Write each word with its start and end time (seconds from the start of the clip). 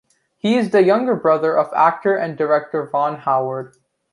He 0.39 0.57
is 0.57 0.71
the 0.71 0.81
younger 0.81 1.15
brother 1.15 1.55
of 1.55 1.71
actor 1.75 2.15
and 2.15 2.35
director 2.35 2.89
Ron 2.91 3.17
Howard. 3.17 3.75